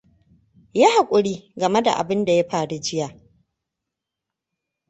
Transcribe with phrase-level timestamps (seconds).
[0.77, 3.17] Yi hakuri game da abinda ya faru jiya.